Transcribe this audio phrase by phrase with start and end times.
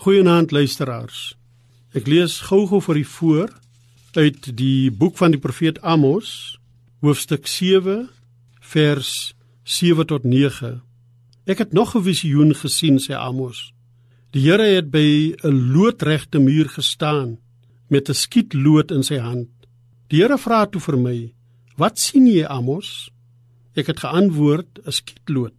[0.00, 1.34] Goeienaand luisteraars.
[1.92, 3.50] Ek lees gou-gou vir u voor
[4.16, 6.30] uit die boek van die profeet Amos,
[7.04, 8.06] hoofstuk 7,
[8.72, 9.10] vers
[9.68, 10.70] 7 tot 9.
[11.44, 13.74] Ek het nog 'n visioen gesien, sê Amos.
[14.32, 17.36] Die Here het by 'n loodregte muur gestaan
[17.88, 19.50] met 'n skietlood in sy hand.
[20.08, 21.34] Die Here vra toe vir my:
[21.76, 23.10] "Wat sien jy, Amos?"
[23.76, 25.52] Ek het geantwoord: "’n Skietlood."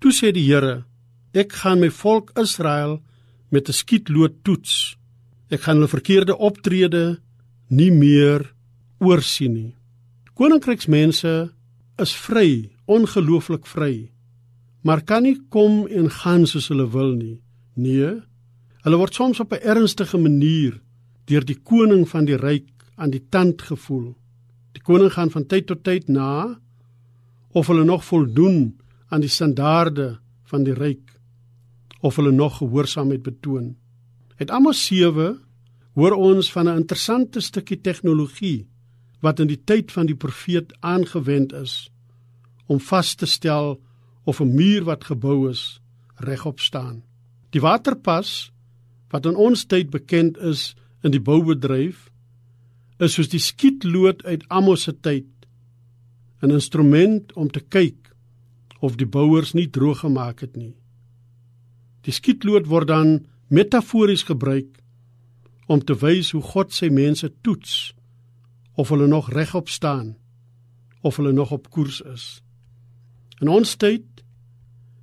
[0.00, 0.84] Toe sê die Here:
[1.32, 3.02] "Ek gaan my volk Israel
[3.48, 4.96] met 'n skietlood toets.
[5.48, 7.20] Ek gaan hulle verkeerde optrede
[7.68, 8.54] nie meer
[8.98, 9.74] oorsien nie.
[10.34, 11.52] Koninkryksmense
[11.98, 14.10] is vry, ongelooflik vry,
[14.82, 17.40] maar kan nie kom en gaan soos hulle wil nie.
[17.74, 18.20] Nee,
[18.84, 20.80] hulle word soms op 'n ernstige manier
[21.24, 24.14] deur die koning van die ryk aan die tand gevoel.
[24.72, 26.60] Die koning gaan van tyd tot tyd na
[27.52, 28.76] of hulle nog voldoen
[29.08, 31.15] aan die standaarde van die ryk
[32.06, 33.74] of hulle nog gehoorsaamheid betoon.
[34.36, 35.40] Uit Amos 7
[35.98, 38.68] hoor ons van 'n interessante stukkie tegnologie
[39.20, 41.90] wat in die tyd van die profeet aangewend is
[42.66, 43.80] om vas te stel
[44.24, 45.80] of 'n muur wat gebou is
[46.16, 47.02] regop staan.
[47.50, 48.52] Die waterpas
[49.08, 52.10] wat in ons tyd bekend is in die boubedryf
[52.98, 55.26] is soos die skietlood uit Amos se tyd
[56.42, 58.14] 'n instrument om te kyk
[58.80, 60.76] of die bouers nie droog gemaak het nie.
[62.06, 63.16] Die skietlood word dan
[63.50, 64.78] metafories gebruik
[65.66, 67.94] om te wys hoe God sy mense toets
[68.78, 70.14] of hulle nog regop staan
[71.02, 72.26] of hulle nog op koers is.
[73.42, 74.06] In ons tyd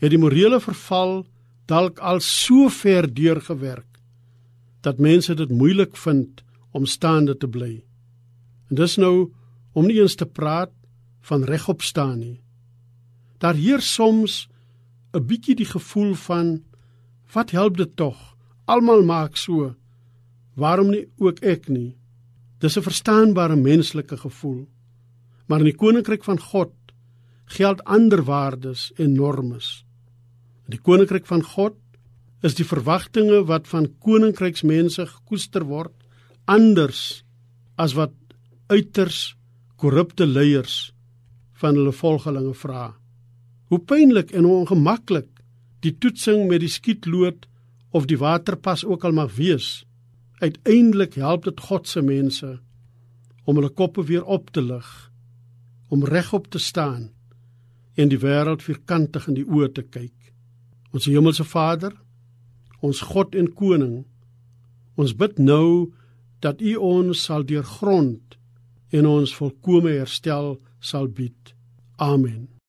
[0.00, 1.26] het die morele verval
[1.68, 4.00] dalk al so ver deurgewerk
[4.86, 6.40] dat mense dit moeilik vind
[6.72, 7.84] om staande te bly.
[8.70, 9.32] En dis nou
[9.76, 10.72] om nie eens te praat
[11.28, 12.40] van regop staan nie.
[13.38, 14.48] Daar heers soms
[15.12, 16.62] 'n bietjie die gevoel van
[17.32, 18.16] Wat help dit tog?
[18.64, 19.74] Almal maak so.
[20.54, 21.96] Waarom nie ook ek nie?
[22.58, 24.66] Dis 'n verstaanbare menslike gevoel.
[25.46, 26.72] Maar in die koninkryk van God
[27.44, 29.84] geld ander waardes en normes.
[30.64, 31.76] In die koninkryk van God
[32.42, 35.94] is die verwagtinge wat van koninkryksmense gekoester word
[36.44, 37.24] anders
[37.76, 38.12] as wat
[38.66, 39.36] uiters
[39.76, 40.92] korrupte leiers
[41.60, 42.94] van hulle volgelinge vra.
[43.70, 45.35] Hoe pynlik en ongemaklik
[45.86, 47.46] die toetsing met die skietlood
[47.96, 49.84] of die waterpas ook al mag wees,
[50.42, 52.56] uiteindelik help dit God se mense
[53.46, 54.88] om hulle koppe weer op te lig,
[55.88, 57.12] om regop te staan
[57.96, 60.14] en die wêreld vierkantig in die oë te kyk.
[60.92, 61.94] Ons hemelse Vader,
[62.84, 64.02] ons God en koning,
[65.00, 65.92] ons bid nou
[66.44, 68.36] dat U ons sal deurgrond
[68.92, 71.54] en ons volkome herstel sal bied.
[71.96, 72.55] Amen.